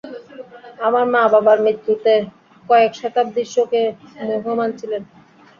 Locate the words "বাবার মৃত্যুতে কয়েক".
1.33-2.91